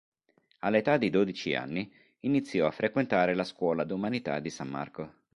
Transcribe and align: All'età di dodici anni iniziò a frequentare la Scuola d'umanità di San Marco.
All'età 0.61 0.97
di 0.97 1.11
dodici 1.11 1.53
anni 1.53 1.93
iniziò 2.21 2.65
a 2.65 2.71
frequentare 2.71 3.35
la 3.35 3.43
Scuola 3.43 3.83
d'umanità 3.83 4.39
di 4.39 4.49
San 4.49 4.67
Marco. 4.67 5.13